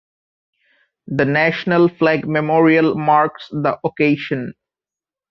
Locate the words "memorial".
2.27-2.95